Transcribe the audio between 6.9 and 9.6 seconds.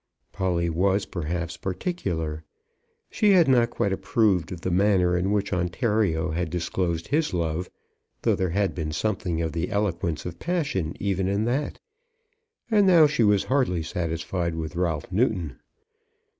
his love, though there had been something of